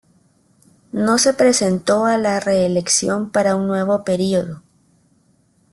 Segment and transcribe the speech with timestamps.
[0.93, 4.63] No se presentó a la reelección para un nuevo período.